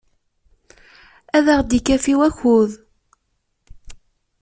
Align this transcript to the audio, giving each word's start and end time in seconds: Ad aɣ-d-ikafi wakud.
Ad 1.37 1.47
aɣ-d-ikafi 1.53 2.13
wakud. 2.19 2.71